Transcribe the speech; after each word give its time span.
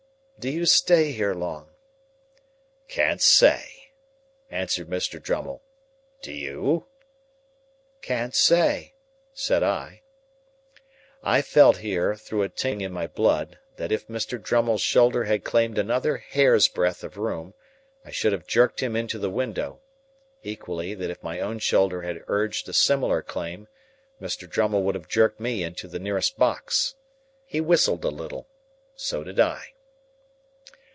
"Do 0.41 0.49
you 0.49 0.65
stay 0.65 1.11
here 1.11 1.35
long?" 1.35 1.69
"Can't 2.87 3.21
say," 3.21 3.91
answered 4.49 4.89
Mr. 4.89 5.21
Drummle. 5.21 5.61
"Do 6.23 6.31
you?" 6.33 6.87
"Can't 8.01 8.33
say," 8.33 8.95
said 9.35 9.61
I. 9.61 10.01
I 11.21 11.43
felt 11.43 11.77
here, 11.77 12.15
through 12.15 12.41
a 12.41 12.49
tingling 12.49 12.81
in 12.87 12.91
my 12.91 13.05
blood, 13.05 13.59
that 13.75 13.91
if 13.91 14.07
Mr. 14.07 14.41
Drummle's 14.41 14.81
shoulder 14.81 15.25
had 15.25 15.43
claimed 15.43 15.77
another 15.77 16.17
hair's 16.17 16.67
breadth 16.67 17.03
of 17.03 17.17
room, 17.17 17.53
I 18.03 18.09
should 18.09 18.31
have 18.31 18.47
jerked 18.47 18.79
him 18.81 18.95
into 18.95 19.19
the 19.19 19.29
window; 19.29 19.81
equally, 20.41 20.95
that 20.95 21.11
if 21.11 21.21
my 21.21 21.39
own 21.39 21.59
shoulder 21.59 22.01
had 22.01 22.23
urged 22.27 22.67
a 22.67 22.73
similar 22.73 23.21
claim, 23.21 23.67
Mr. 24.19 24.49
Drummle 24.49 24.81
would 24.81 24.95
have 24.95 25.07
jerked 25.07 25.39
me 25.39 25.61
into 25.63 25.87
the 25.87 25.99
nearest 25.99 26.39
box. 26.39 26.95
He 27.45 27.61
whistled 27.61 28.03
a 28.03 28.09
little. 28.09 28.47
So 28.95 29.23
did 29.23 29.39
I. 29.39 29.73